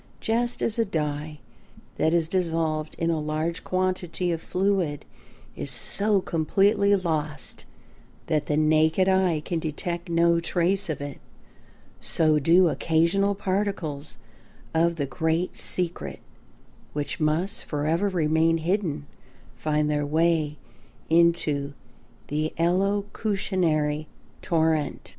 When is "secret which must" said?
15.59-17.63